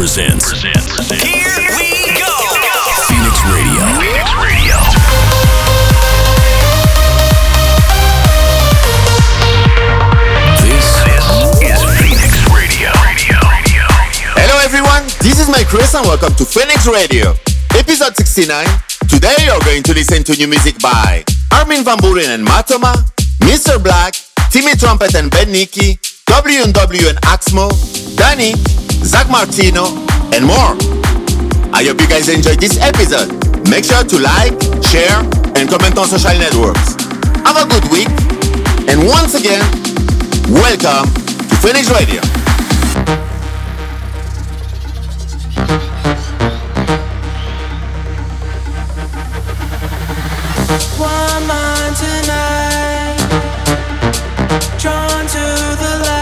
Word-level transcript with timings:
presents. 0.00 0.62
Here 0.62 1.44
we 1.76 2.08
go. 2.16 2.32
Phoenix 3.04 3.36
Radio. 3.52 3.84
Phoenix 4.00 4.32
Radio. 4.40 4.76
This, 10.64 10.88
this 11.04 11.26
is 11.60 11.84
Phoenix 12.00 12.32
Radio. 12.48 12.88
Radio. 13.04 13.36
Radio. 13.44 13.84
Hello, 14.40 14.56
everyone. 14.64 15.04
This 15.20 15.36
is 15.38 15.52
MYKRIS, 15.52 15.92
and 15.94 16.08
welcome 16.08 16.32
to 16.36 16.46
Phoenix 16.46 16.86
Radio, 16.88 17.34
episode 17.76 18.16
69. 18.16 18.64
Today, 19.06 19.36
you're 19.44 19.60
going 19.68 19.82
to 19.82 19.92
listen 19.92 20.24
to 20.24 20.32
new 20.38 20.48
music 20.48 20.80
by 20.80 21.22
Armin 21.52 21.84
van 21.84 21.98
Buuren 21.98 22.32
and 22.32 22.46
Matoma, 22.46 22.96
Mr. 23.44 23.76
Black, 23.76 24.14
Timmy 24.50 24.76
Trumpet 24.76 25.14
and 25.14 25.30
Ben 25.30 25.52
Nicky, 25.52 25.98
W&W 26.24 27.08
and 27.08 27.20
Axmo, 27.20 27.68
Danny, 28.16 28.54
Zack 29.02 29.28
Martino, 29.30 29.86
and 30.32 30.44
more. 30.44 30.76
I 31.72 31.84
hope 31.84 32.00
you 32.00 32.08
guys 32.08 32.28
enjoyed 32.28 32.60
this 32.60 32.78
episode. 32.80 33.30
Make 33.68 33.84
sure 33.84 34.04
to 34.04 34.18
like, 34.18 34.54
share, 34.82 35.18
and 35.56 35.68
comment 35.68 35.96
on 35.98 36.06
social 36.06 36.36
networks. 36.38 36.94
Have 37.44 37.56
a 37.56 37.66
good 37.68 37.84
week, 37.90 38.08
and 38.88 39.06
once 39.06 39.34
again, 39.34 39.62
welcome 40.50 41.06
to 41.48 41.56
Phoenix 41.62 41.88
Radio. 41.90 42.20
One 50.98 51.46
mind 51.46 51.96
tonight, 51.96 53.18
drawn 54.78 55.26
to 55.26 55.76
the 55.80 56.04
light. 56.04 56.19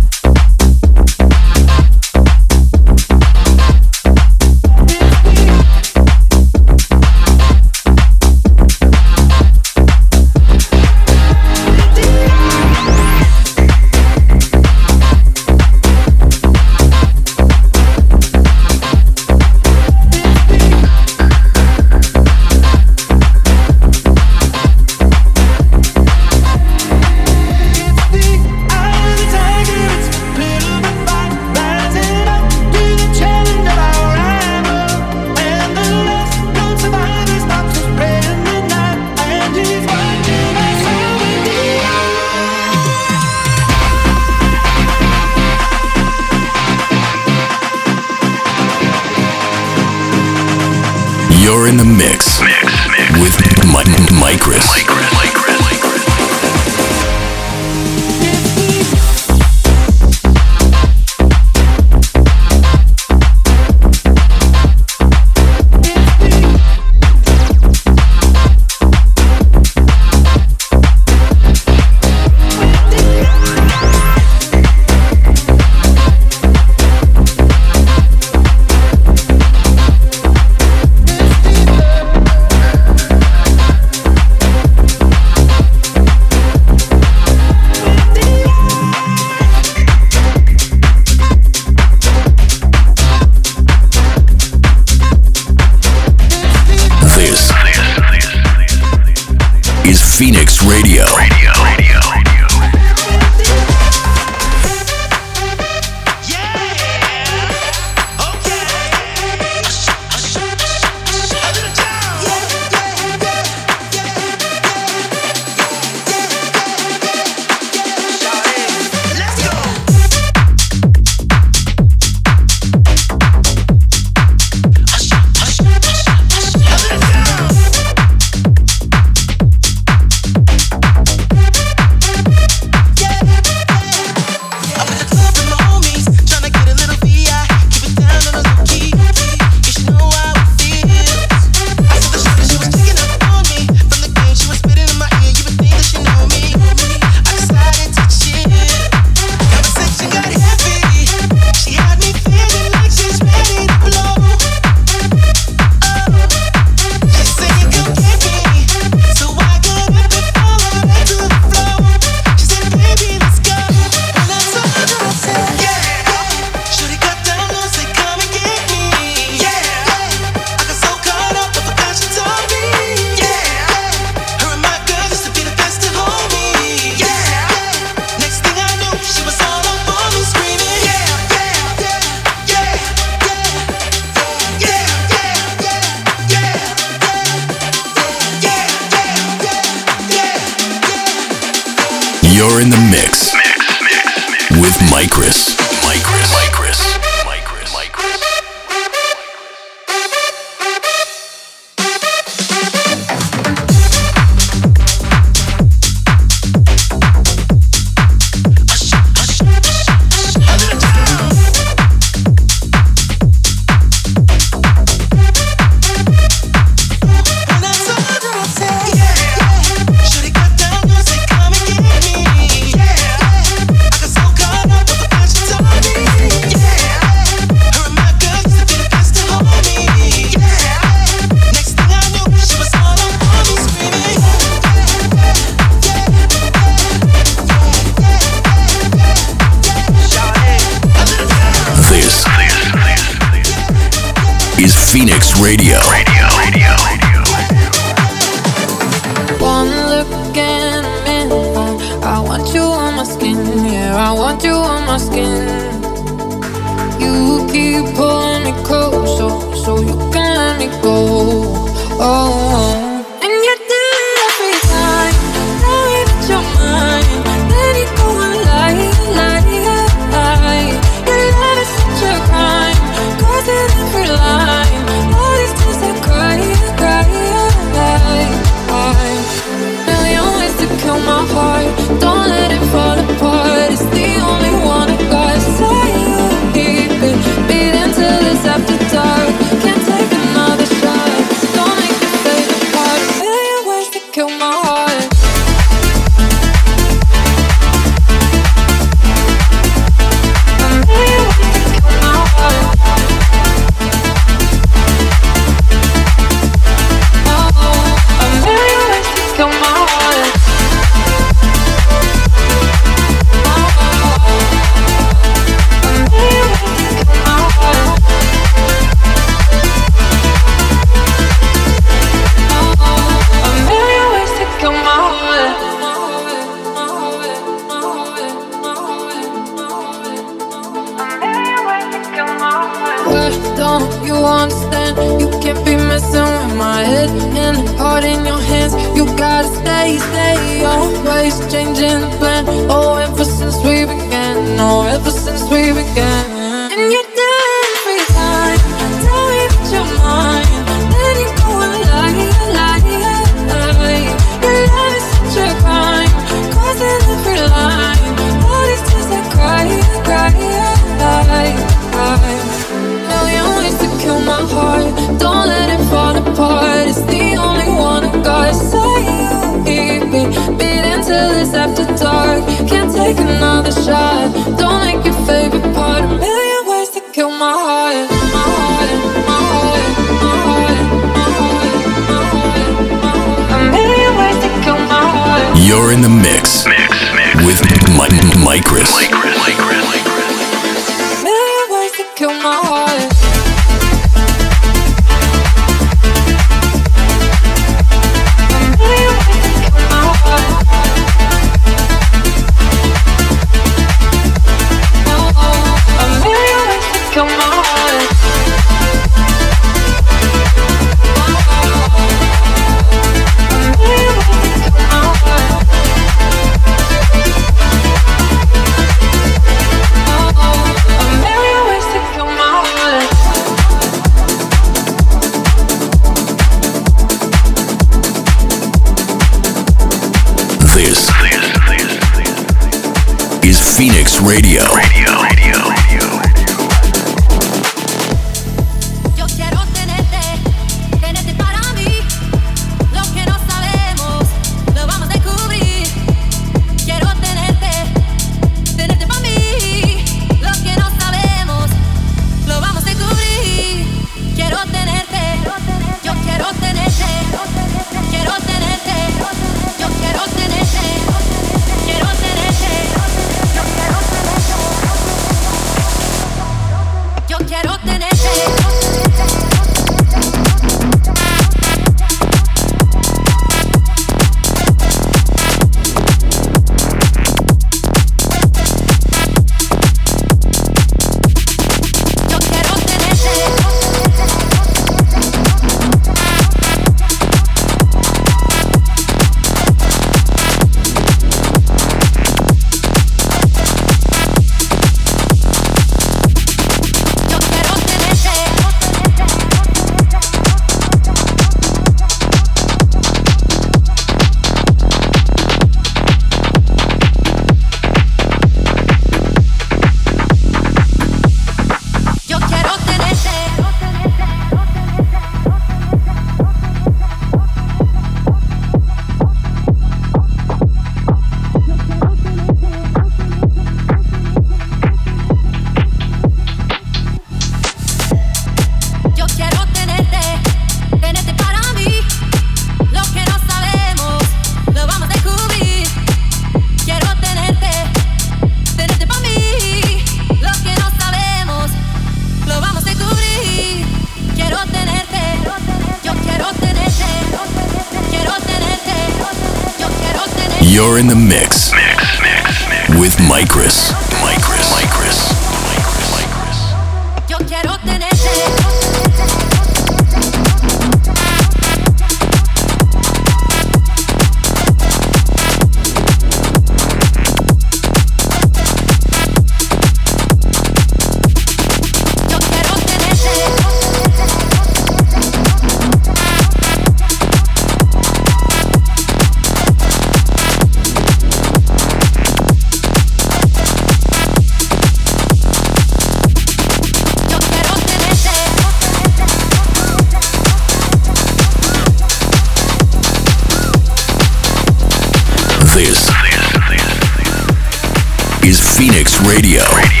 is 598.51 598.59
Phoenix 598.75 599.21
Radio. 599.21 599.61
Radio. 599.77 600.00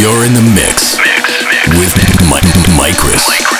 You're 0.00 0.24
in 0.24 0.32
the 0.32 0.42
mix, 0.54 0.96
mix, 0.98 1.44
mix. 1.44 1.68
with 1.76 1.92
Mike, 2.30 2.44
Mike, 2.78 2.96
Mike 3.26 3.44
Chris. 3.44 3.57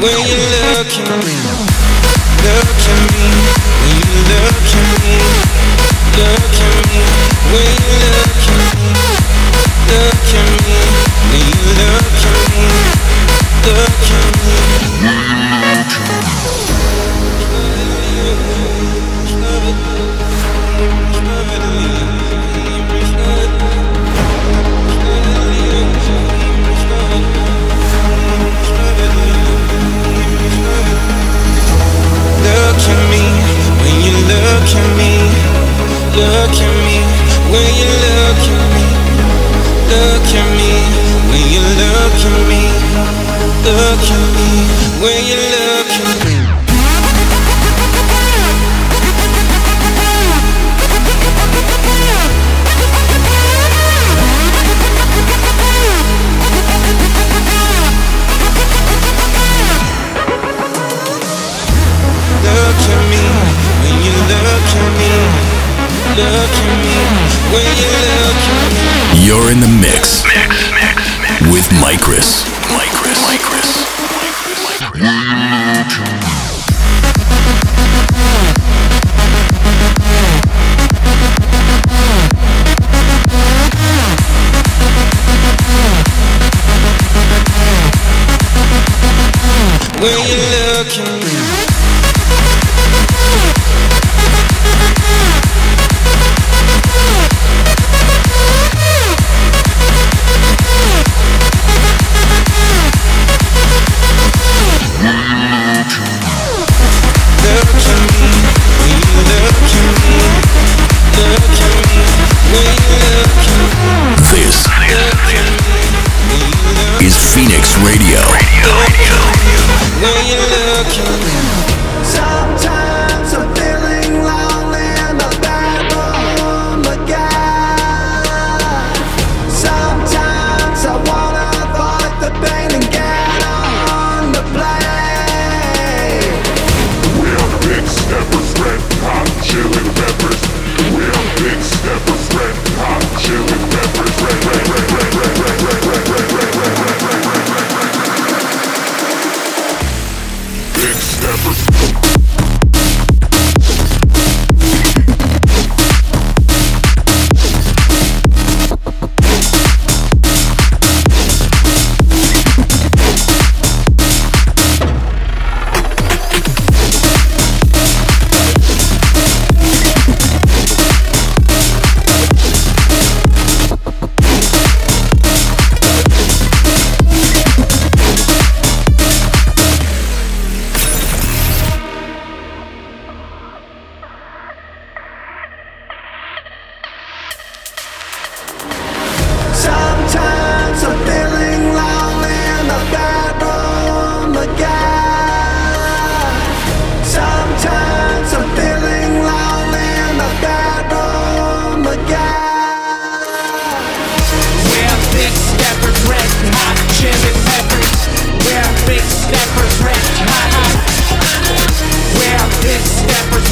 When 0.00 0.12
you're 0.12 0.38
looking, 0.78 1.04
looking. 2.44 2.87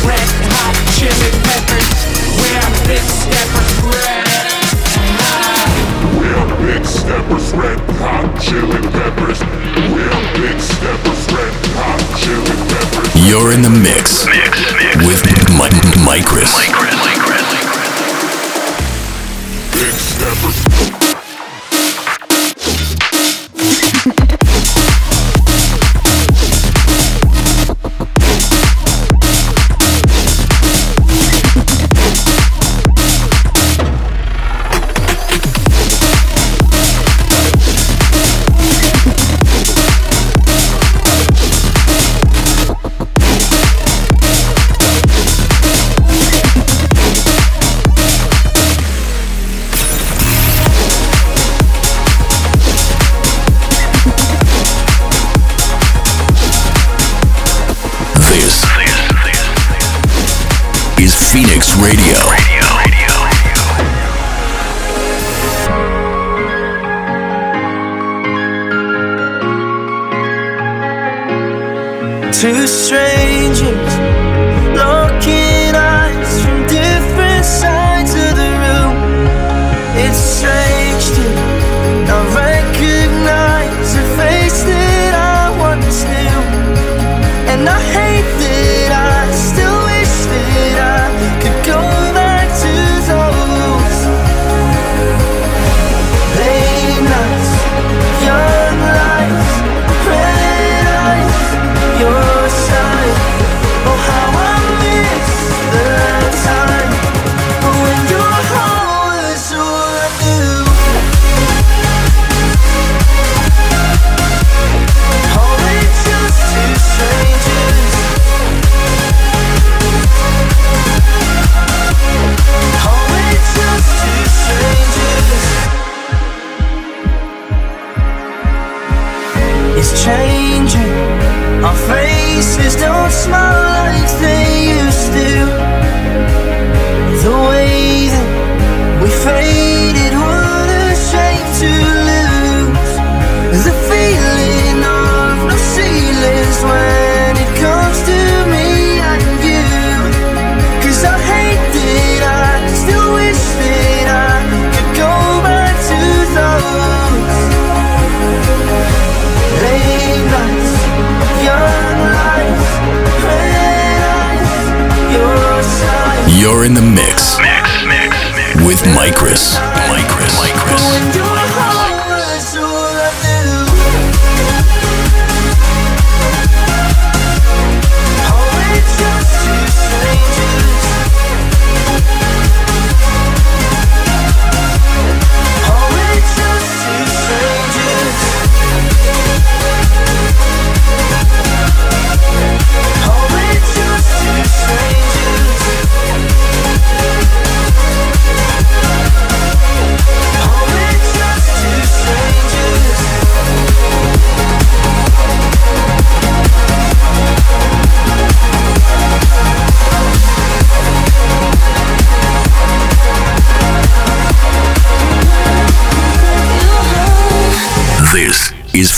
red 0.06 0.30
hot 0.54 0.76
chili 0.94 1.30
peppers. 1.42 1.90
We're 2.38 2.70
big 2.86 3.02
steppers, 3.02 3.70
red. 3.82 4.26
We're 6.14 6.46
big 6.62 6.84
steppers, 6.86 7.52
red 7.52 7.80
hot 7.98 8.30
chili 8.40 8.80
peppers. 8.94 9.40
We're 9.90 10.22
big 10.38 10.58
steppers, 10.62 11.20
red 11.34 11.54
hot 11.74 12.00
chili 12.16 12.56
peppers. 12.70 13.10
You're 13.28 13.52
in 13.52 13.62
the 13.62 13.70
mix, 13.70 14.26
mix, 14.26 14.54
mix 14.78 14.96
with 15.02 15.22
Mike, 15.58 15.74
MYKRIS. 16.06 16.54
Big 19.72 19.92
steppers. 19.92 21.05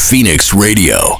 Phoenix 0.08 0.54
Radio. 0.54 1.17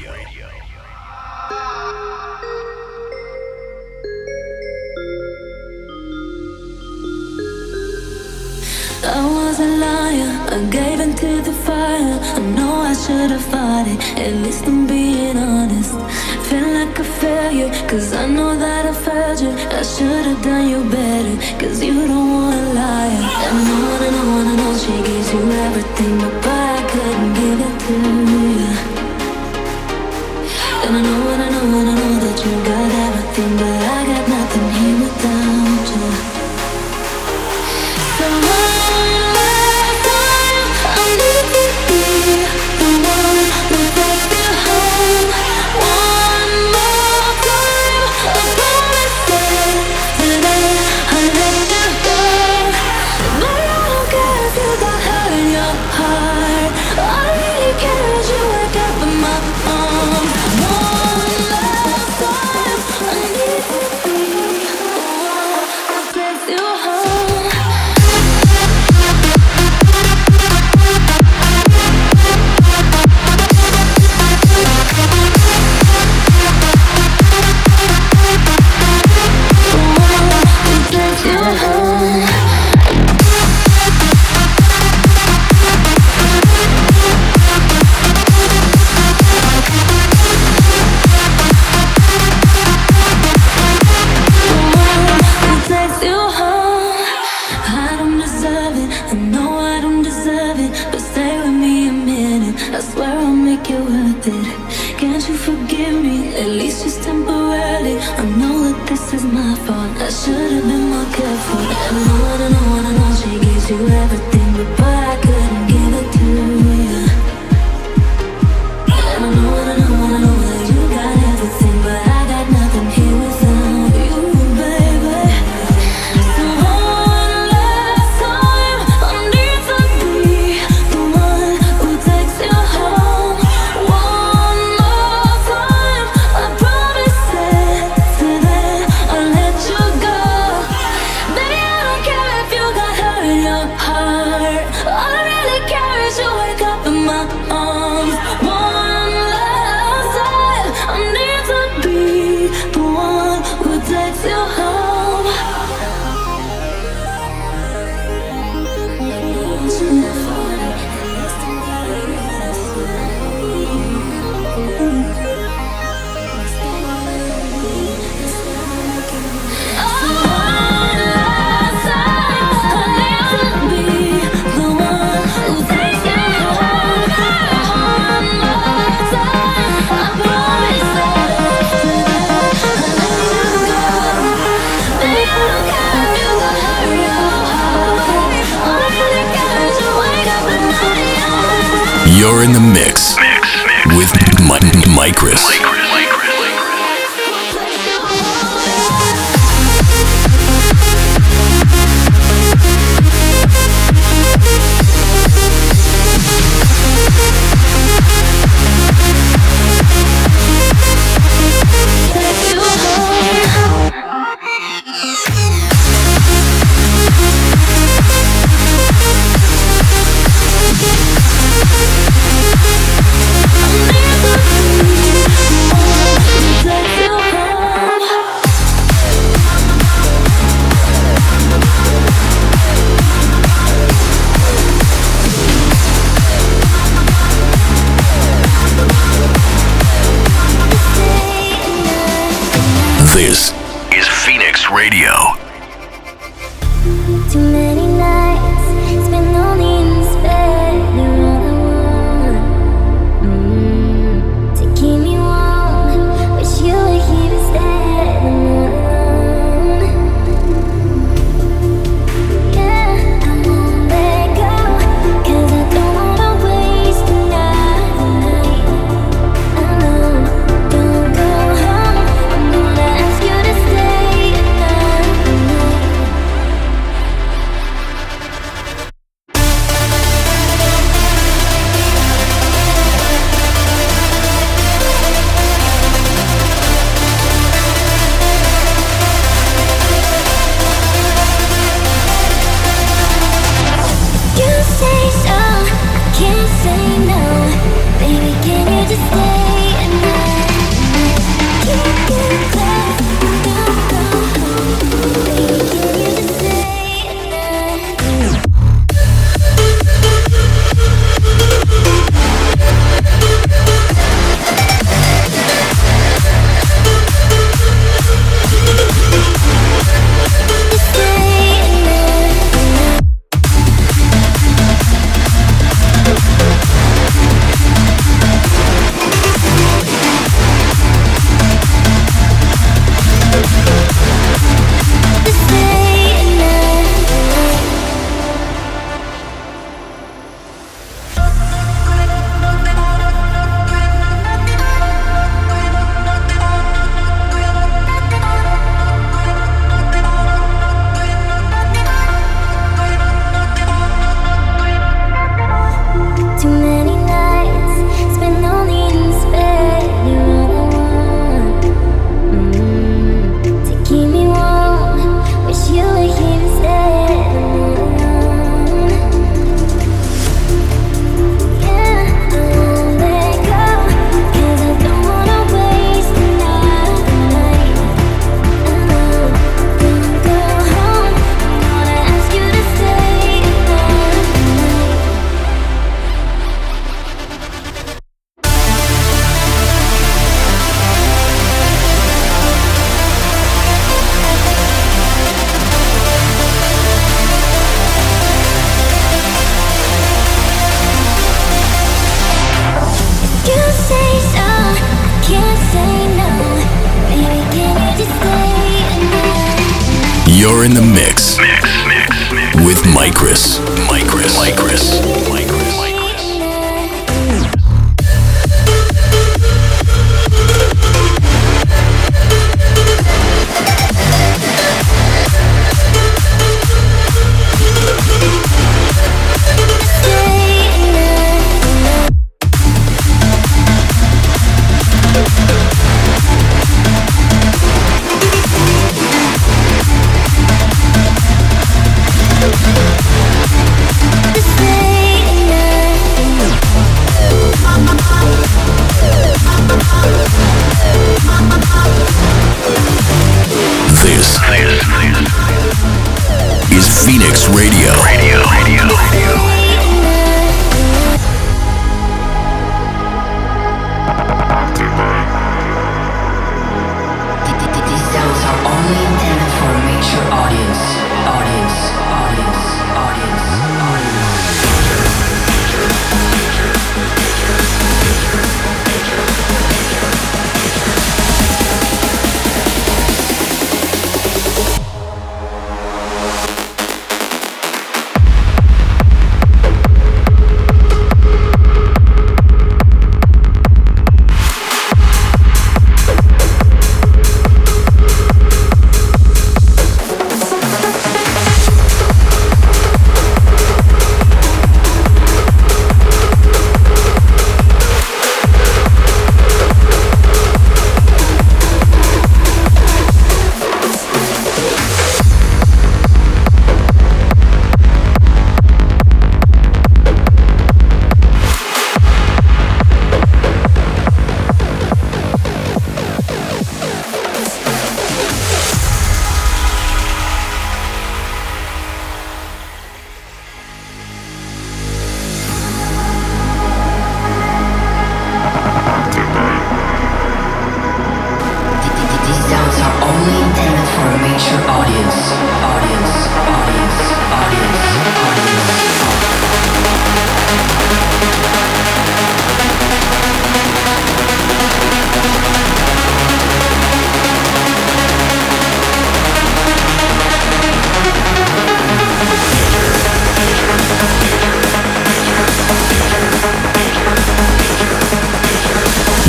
Phoenix 457.08 457.48
Radio. 457.48 458.07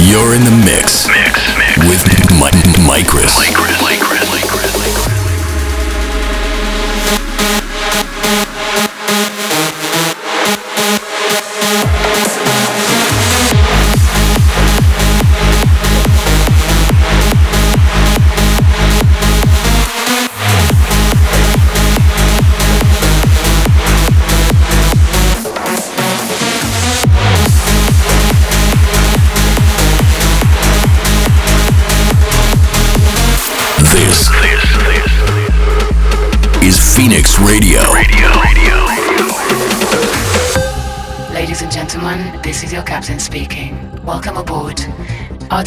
You're 0.10 0.34
in 0.34 0.44
the 0.46 0.52
mix, 0.64 1.08
mix, 1.08 1.58
mix 1.58 1.90
with 1.90 2.08
mix. 2.08 2.20
MYKRIS. 2.88 3.36
MYKRIS. 3.36 3.79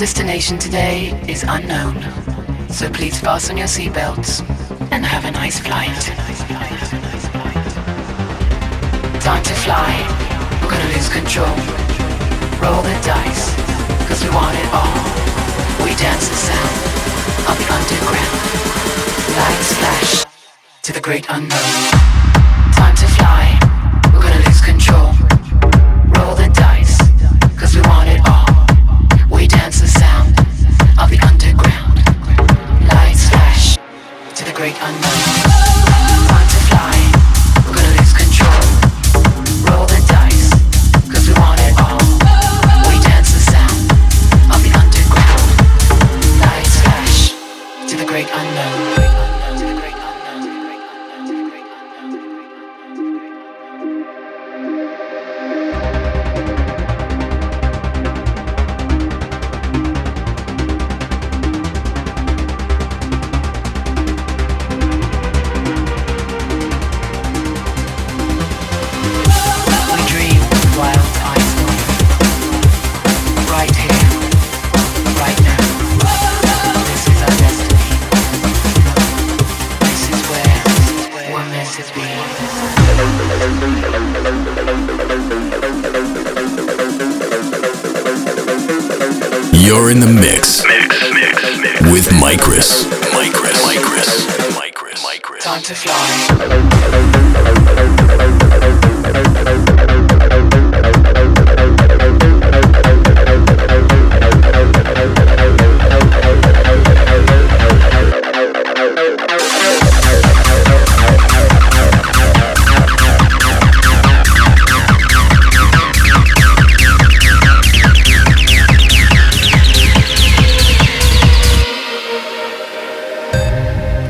destination 0.02 0.58
today 0.58 1.12
is 1.28 1.44
unknown, 1.46 1.94
so 2.68 2.90
please 2.90 3.20
fasten 3.20 3.56
your 3.56 3.68
seatbelts 3.68 4.40
and 4.90 5.06
have 5.06 5.24
a 5.24 5.30
nice 5.30 5.60
flight. 5.60 6.02
Time 9.22 9.44
to 9.44 9.54
fly, 9.54 9.92
we're 10.60 10.70
gonna 10.72 10.92
lose 10.92 11.08
control. 11.08 11.54
Roll 12.58 12.82
the 12.82 12.98
dice, 13.06 13.54
cause 14.08 14.24
we 14.24 14.30
want 14.30 14.58
it 14.58 14.68
all. 14.74 14.98
We 15.86 15.94
dance 15.94 16.26
the 16.28 16.40
sound 16.50 16.76
of 17.46 17.56
the 17.60 17.68
underground. 17.72 18.40
Lights 19.38 19.72
flash 19.78 20.24
to 20.82 20.92
the 20.92 21.00
great 21.00 21.26
unknown. 21.28 22.21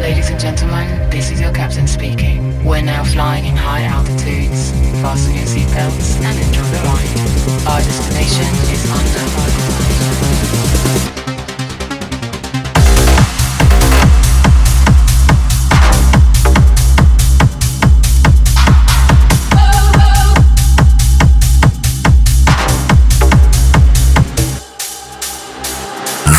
Ladies 0.03 0.31
and 0.31 0.41
gentlemen, 0.41 1.09
this 1.11 1.31
is 1.31 1.41
your 1.41 1.53
captain 1.53 1.87
speaking. 1.87 2.65
We're 2.65 2.83
now 2.83 3.05
flying 3.05 3.45
in 3.47 3.55
high 3.55 3.85
altitudes. 3.85 4.73
Fasten 5.01 5.33
your 5.37 5.47
seatbelts 5.47 6.21
and 6.21 6.37
enjoy 6.41 6.65
the 6.75 6.81
ride. 6.83 7.21
Our 7.69 7.81
destination 7.81 8.51
is 8.73 8.85
unknown. 8.91 9.63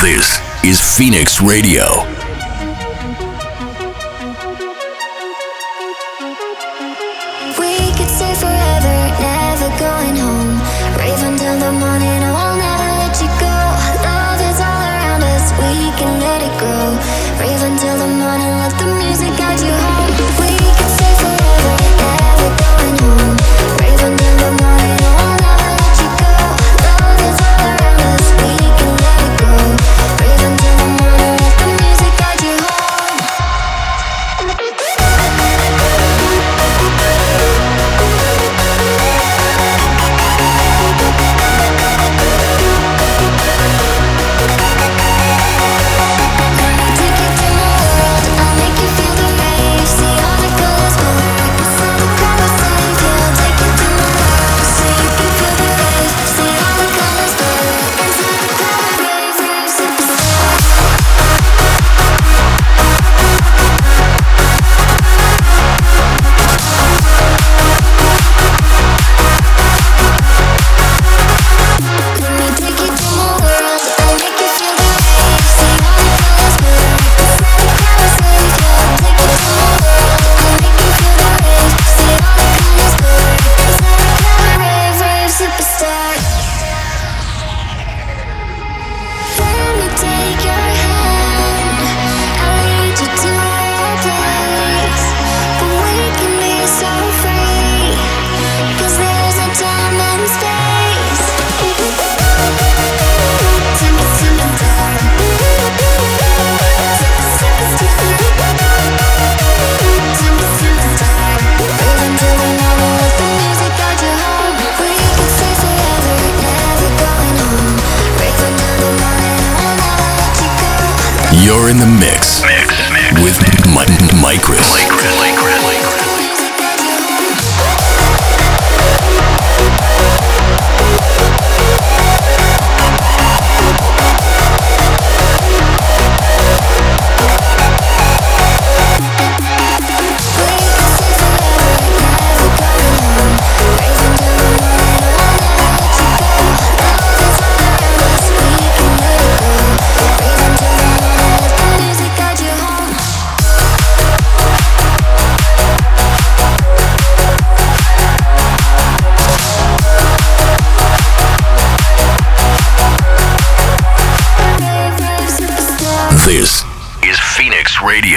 This 0.01 0.41
is 0.65 0.97
Phoenix 0.97 1.39
Radio. 1.39 2.22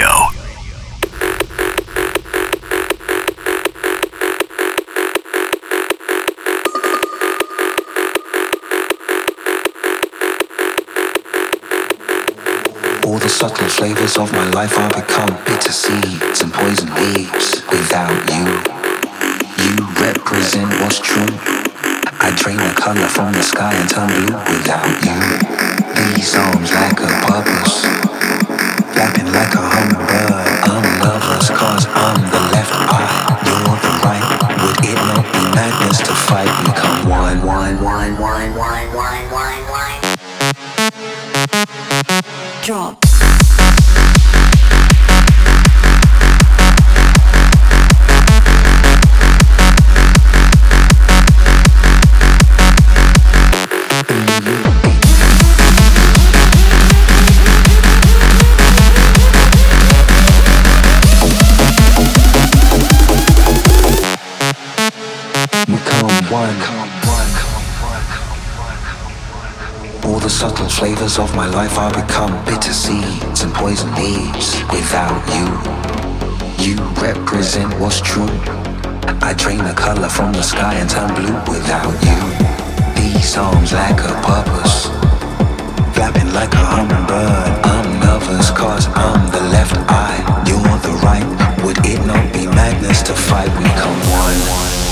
Radio. 0.07 0.37
All 13.05 13.19
the 13.19 13.29
subtle 13.29 13.67
flavors 13.67 14.17
of 14.17 14.31
my 14.33 14.49
life 14.51 14.77
are 14.77 14.89
become 14.89 15.29
bitter 15.45 15.71
seeds 15.71 16.41
and 16.41 16.53
poison 16.53 16.93
leaves 16.95 17.63
without 17.71 18.11
you. 18.29 18.45
You 19.63 19.87
represent 20.01 20.69
what's 20.81 20.99
true. 20.99 21.27
I 22.19 22.33
drain 22.35 22.57
the 22.57 22.73
color 22.75 23.07
from 23.07 23.33
the 23.33 23.41
sky 23.41 23.73
and 23.73 23.89
turn 23.89 24.09
blue 24.09 24.37
without 24.37 24.87
you. 25.03 26.15
These 26.15 26.35
arms 26.35 26.71
lack 26.71 26.99
a 26.99 27.07
purpose. 27.25 28.06
Flapping 28.97 29.29
like 29.31 29.53
a 29.53 29.61
hummingbird. 29.61 30.33
I'm 30.65 30.81
nervous 30.97 31.49
cause 31.51 31.85
I'm 31.85 32.17
the 32.31 32.41
left 32.49 32.73
eye. 32.73 33.37
You're 33.45 33.77
the 33.77 33.93
right. 34.01 34.25
Would 34.63 34.81
it 34.89 34.97
not 35.05 35.21
be 35.31 35.41
madness 35.53 35.99
to 35.99 36.15
fight? 36.15 36.49
We 36.65 36.73
come 36.73 37.07
one, 37.07 37.45
one, 37.45 37.75
one, 37.83 38.17
one, 38.17 38.55
one, 38.55 38.87
one, 38.95 39.29
one, 39.29 39.61
one. 39.69 40.01
Drop. 42.63 42.96
Flavors 71.07 71.19
of 71.19 71.35
my 71.35 71.47
life 71.47 71.77
are 71.77 71.91
become 71.93 72.33
bitter 72.45 72.73
seeds 72.73 73.43
and 73.43 73.53
poison 73.53 73.89
leaves 73.95 74.55
without 74.71 75.21
you. 75.35 75.47
You 76.65 76.75
represent 77.01 77.71
what's 77.79 78.01
true. 78.01 78.27
I 79.21 79.33
drain 79.37 79.59
the 79.59 79.73
color 79.73 80.09
from 80.09 80.33
the 80.33 80.41
sky 80.41 80.73
and 80.75 80.89
turn 80.89 81.13
blue 81.15 81.35
without 81.51 81.93
you. 82.03 82.19
These 82.95 83.37
arms 83.37 83.71
lack 83.73 83.99
a 84.01 84.13
purpose. 84.25 84.87
Flapping 85.95 86.33
like 86.33 86.53
a 86.53 86.65
hummingbird. 86.73 87.65
I'm 87.65 87.99
nervous 87.99 88.51
cause 88.51 88.87
I'm 88.95 89.31
the 89.31 89.43
left 89.51 89.77
eye. 89.89 90.19
You're 90.47 90.79
the 90.87 90.95
right. 91.03 91.27
Would 91.63 91.77
it 91.85 92.05
not 92.05 92.33
be 92.33 92.47
madness 92.47 93.01
to 93.03 93.13
fight? 93.13 93.49
We 93.57 93.65
come 93.79 93.99
one. 94.11 94.86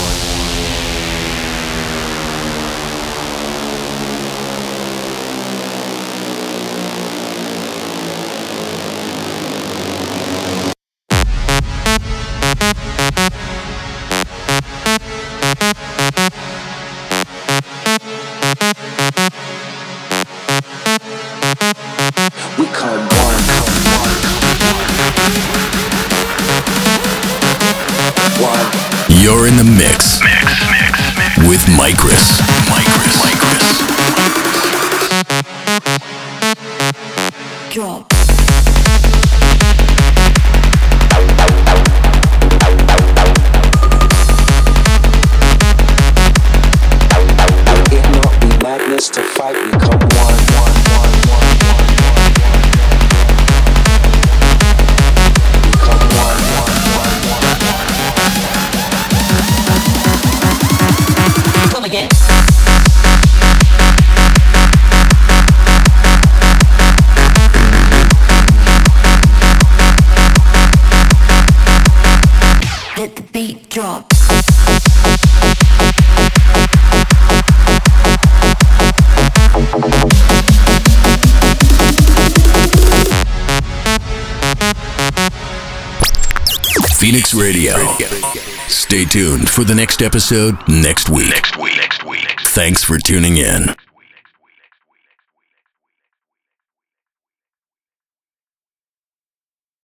Radio. 87.35 87.75
Stay 88.67 89.03
tuned 89.05 89.49
for 89.49 89.63
the 89.63 89.75
next 89.75 90.01
episode 90.01 90.57
next 90.67 91.09
week. 91.09 91.29
Next 91.29 91.57
week. 91.57 91.75
Next 91.75 92.03
week. 92.05 92.39
Thanks 92.39 92.83
for 92.83 92.97
tuning 92.97 93.37
in. 93.37 93.75